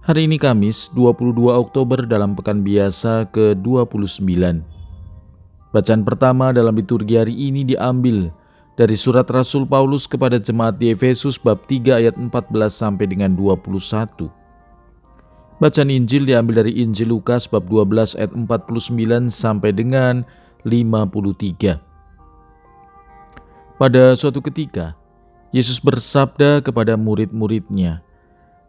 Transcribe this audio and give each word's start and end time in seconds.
Hari 0.00 0.24
ini 0.24 0.40
Kamis 0.40 0.88
22 0.96 1.36
Oktober 1.52 2.08
dalam 2.08 2.32
pekan 2.32 2.64
biasa 2.64 3.28
ke-29. 3.36 4.24
Bacaan 5.76 6.02
pertama 6.08 6.56
dalam 6.56 6.72
liturgi 6.72 7.20
hari 7.20 7.36
ini 7.36 7.68
diambil 7.68 8.32
dari 8.80 8.96
surat 8.96 9.28
Rasul 9.28 9.68
Paulus 9.68 10.08
kepada 10.08 10.40
jemaat 10.40 10.80
di 10.80 10.88
Efesus 10.88 11.36
bab 11.36 11.68
3 11.68 12.00
ayat 12.00 12.16
14 12.16 12.32
sampai 12.72 13.12
dengan 13.12 13.36
21. 13.36 14.32
Bacaan 15.60 15.92
Injil 15.92 16.24
diambil 16.24 16.64
dari 16.64 16.80
Injil 16.80 17.12
Lukas 17.12 17.44
bab 17.44 17.68
12 17.68 18.16
ayat 18.16 18.32
49 18.32 19.28
sampai 19.28 19.68
dengan 19.76 20.24
53. 20.64 21.76
Pada 23.76 24.16
suatu 24.16 24.40
ketika, 24.40 24.96
Yesus 25.52 25.76
bersabda 25.76 26.64
kepada 26.64 26.96
murid-muridnya, 26.96 28.00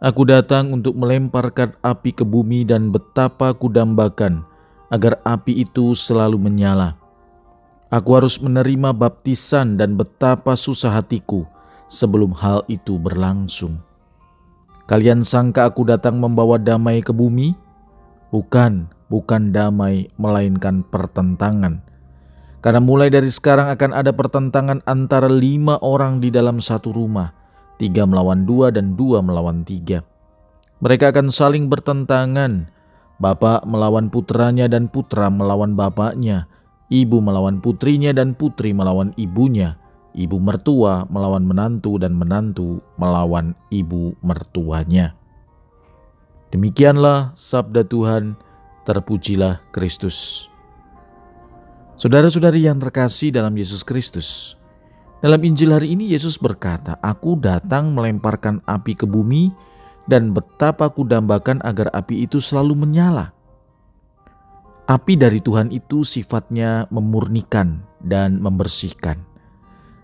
Aku 0.01 0.25
datang 0.25 0.73
untuk 0.73 0.97
melemparkan 0.97 1.77
api 1.85 2.09
ke 2.09 2.25
bumi 2.25 2.65
dan 2.65 2.89
betapa 2.89 3.53
kudambakan 3.53 4.41
agar 4.89 5.21
api 5.21 5.61
itu 5.61 5.93
selalu 5.93 6.41
menyala. 6.41 6.97
Aku 7.93 8.17
harus 8.17 8.41
menerima 8.41 8.97
baptisan 8.97 9.77
dan 9.77 9.93
betapa 9.93 10.57
susah 10.57 10.89
hatiku 10.89 11.45
sebelum 11.85 12.33
hal 12.33 12.65
itu 12.65 12.97
berlangsung. 12.97 13.77
Kalian 14.89 15.21
sangka 15.21 15.69
aku 15.69 15.85
datang 15.85 16.17
membawa 16.17 16.57
damai 16.57 17.05
ke 17.05 17.13
bumi? 17.13 17.53
Bukan, 18.33 18.89
bukan 19.05 19.53
damai, 19.53 20.09
melainkan 20.17 20.81
pertentangan. 20.81 21.77
Karena 22.65 22.81
mulai 22.81 23.13
dari 23.13 23.29
sekarang 23.29 23.69
akan 23.69 23.93
ada 23.93 24.09
pertentangan 24.09 24.81
antara 24.89 25.29
lima 25.29 25.77
orang 25.85 26.17
di 26.17 26.33
dalam 26.33 26.57
satu 26.57 26.89
rumah 26.89 27.40
tiga 27.81 28.05
melawan 28.05 28.45
dua 28.45 28.69
dan 28.69 28.93
dua 28.93 29.25
melawan 29.25 29.65
tiga. 29.65 30.05
Mereka 30.85 31.09
akan 31.09 31.33
saling 31.33 31.65
bertentangan, 31.65 32.69
bapak 33.17 33.65
melawan 33.65 34.13
putranya 34.13 34.69
dan 34.69 34.85
putra 34.85 35.33
melawan 35.33 35.73
bapaknya, 35.73 36.45
ibu 36.93 37.17
melawan 37.17 37.57
putrinya 37.57 38.13
dan 38.13 38.37
putri 38.37 38.69
melawan 38.69 39.09
ibunya, 39.17 39.81
ibu 40.13 40.37
mertua 40.37 41.09
melawan 41.09 41.41
menantu 41.41 41.97
dan 41.97 42.13
menantu 42.13 42.85
melawan 43.01 43.57
ibu 43.73 44.13
mertuanya. 44.21 45.17
Demikianlah 46.53 47.33
sabda 47.33 47.81
Tuhan, 47.87 48.37
terpujilah 48.85 49.63
Kristus. 49.73 50.49
Saudara-saudari 51.95 52.65
yang 52.65 52.81
terkasih 52.81 53.29
dalam 53.29 53.53
Yesus 53.53 53.85
Kristus, 53.85 54.57
dalam 55.21 55.41
Injil 55.45 55.69
hari 55.69 55.93
ini 55.93 56.09
Yesus 56.09 56.41
berkata, 56.41 56.97
Aku 57.05 57.37
datang 57.37 57.93
melemparkan 57.93 58.57
api 58.65 58.97
ke 58.97 59.05
bumi 59.05 59.53
dan 60.09 60.33
betapa 60.33 60.89
ku 60.89 61.05
dambakan 61.05 61.61
agar 61.61 61.93
api 61.93 62.25
itu 62.25 62.41
selalu 62.41 62.73
menyala. 62.73 63.29
Api 64.89 65.13
dari 65.15 65.37
Tuhan 65.37 65.69
itu 65.69 66.01
sifatnya 66.01 66.89
memurnikan 66.89 67.85
dan 68.01 68.41
membersihkan. 68.41 69.21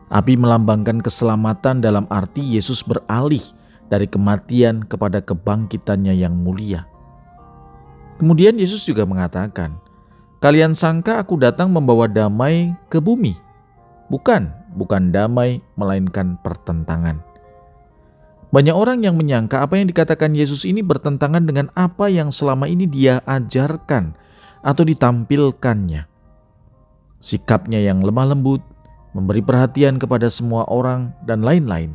Api 0.08 0.40
melambangkan 0.40 1.03
keselamatan 1.03 1.84
dalam 1.84 2.08
arti 2.08 2.40
Yesus 2.40 2.86
beralih 2.86 3.44
dari 3.91 4.08
kematian 4.08 4.86
kepada 4.86 5.20
kebangkitannya 5.20 6.16
yang 6.16 6.38
mulia. 6.38 6.88
Kemudian 8.22 8.56
Yesus 8.56 8.88
juga 8.88 9.03
mengatakan, 9.03 9.75
"Kalian 10.40 10.72
sangka 10.72 11.20
aku 11.20 11.36
datang 11.36 11.74
membawa 11.74 12.08
damai 12.08 12.72
ke 12.88 13.03
bumi? 13.03 13.47
Bukan, 14.07 14.51
bukan 14.79 15.12
damai, 15.12 15.59
melainkan 15.75 16.40
pertentangan. 16.40 17.19
Banyak 18.47 18.72
orang 18.72 19.03
yang 19.03 19.19
menyangka 19.19 19.59
apa 19.59 19.75
yang 19.75 19.91
dikatakan 19.91 20.31
Yesus 20.31 20.63
ini 20.63 20.79
bertentangan 20.79 21.44
dengan 21.44 21.68
apa 21.75 22.07
yang 22.07 22.31
selama 22.31 22.72
ini 22.72 22.88
dia 22.88 23.19
ajarkan 23.28 24.16
atau 24.63 24.88
ditampilkannya. 24.88 26.07
Sikapnya 27.19 27.84
yang 27.84 28.00
lemah 28.00 28.31
lembut, 28.31 28.63
memberi 29.12 29.44
perhatian 29.44 30.00
kepada 30.00 30.31
semua 30.31 30.63
orang, 30.72 31.12
dan 31.28 31.44
lain-lain. 31.44 31.91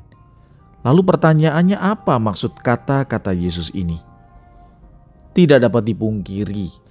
Lalu 0.85 1.01
pertanyaannya 1.07 1.79
apa 1.79 2.19
maksud 2.19 2.59
kata-kata 2.61 3.33
Yesus 3.33 3.73
ini? 3.73 4.03
Tidak 5.33 5.63
dapat 5.63 5.89
dipungkiri 5.89 6.82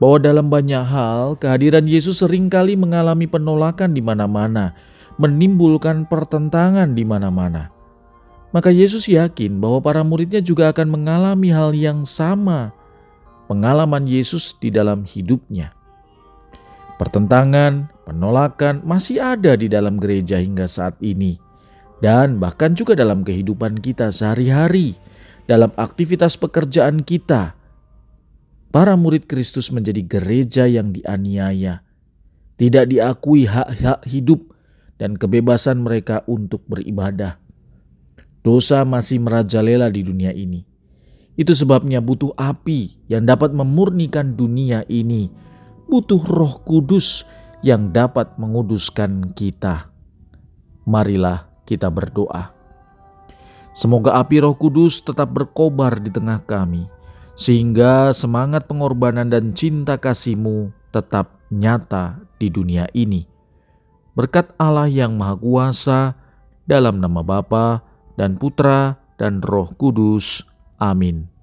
bahwa 0.00 0.18
dalam 0.18 0.48
banyak 0.48 0.80
hal 0.80 1.36
kehadiran 1.36 1.84
Yesus 1.84 2.24
sering 2.24 2.48
kali 2.48 2.74
mengalami 2.74 3.28
penolakan 3.28 3.92
di 3.92 4.00
mana-mana 4.00 4.72
menimbulkan 5.20 6.08
pertentangan 6.08 6.96
di 6.96 7.04
mana-mana. 7.04 7.68
Maka 8.56 8.72
Yesus 8.72 9.04
yakin 9.04 9.60
bahwa 9.60 9.84
para 9.84 10.00
muridnya 10.00 10.40
juga 10.40 10.72
akan 10.72 10.88
mengalami 10.88 11.52
hal 11.52 11.76
yang 11.76 12.02
sama, 12.08 12.72
pengalaman 13.46 14.08
Yesus 14.08 14.56
di 14.58 14.72
dalam 14.72 15.04
hidupnya. 15.04 15.76
Pertentangan, 16.96 17.92
penolakan 18.08 18.80
masih 18.82 19.20
ada 19.20 19.54
di 19.54 19.68
dalam 19.68 20.00
gereja 20.00 20.40
hingga 20.40 20.66
saat 20.66 20.96
ini, 21.04 21.38
dan 22.02 22.40
bahkan 22.40 22.72
juga 22.74 22.96
dalam 22.96 23.22
kehidupan 23.22 23.78
kita 23.78 24.10
sehari-hari, 24.10 24.96
dalam 25.46 25.70
aktivitas 25.76 26.34
pekerjaan 26.34 27.04
kita. 27.06 27.54
Para 28.70 28.94
murid 28.94 29.26
Kristus 29.26 29.74
menjadi 29.74 29.98
gereja 30.06 30.64
yang 30.70 30.94
dianiaya, 30.94 31.82
tidak 32.54 32.86
diakui 32.86 33.42
hak-hak 33.42 34.06
hidup 34.06 34.54
dan 34.94 35.18
kebebasan 35.18 35.82
mereka 35.82 36.22
untuk 36.30 36.62
beribadah. 36.70 37.42
Dosa 38.46 38.86
masih 38.86 39.18
merajalela 39.18 39.90
di 39.90 40.06
dunia 40.06 40.30
ini. 40.30 40.62
Itu 41.34 41.50
sebabnya 41.50 41.98
butuh 41.98 42.30
api 42.38 43.10
yang 43.10 43.26
dapat 43.26 43.50
memurnikan 43.50 44.38
dunia 44.38 44.86
ini. 44.86 45.32
Butuh 45.90 46.22
roh 46.22 46.62
kudus 46.62 47.26
yang 47.66 47.90
dapat 47.90 48.38
menguduskan 48.38 49.34
kita. 49.34 49.90
Marilah 50.86 51.50
kita 51.66 51.90
berdoa. 51.90 52.54
Semoga 53.74 54.14
api 54.20 54.46
roh 54.46 54.54
kudus 54.54 55.02
tetap 55.02 55.34
berkobar 55.34 55.98
di 55.98 56.14
tengah 56.14 56.38
kami. 56.46 56.99
Sehingga 57.40 58.12
semangat 58.12 58.68
pengorbanan 58.68 59.32
dan 59.32 59.56
cinta 59.56 59.96
kasihmu 59.96 60.68
tetap 60.92 61.40
nyata 61.48 62.20
di 62.36 62.52
dunia 62.52 62.84
ini 62.92 63.30
berkat 64.20 64.52
Allah 64.60 64.84
yang 64.90 65.16
Maha 65.16 65.32
Kuasa, 65.38 66.00
dalam 66.68 67.00
nama 67.00 67.24
Bapa 67.24 67.80
dan 68.20 68.36
Putra 68.36 69.00
dan 69.16 69.40
Roh 69.40 69.72
Kudus. 69.74 70.44
Amin. 70.76 71.39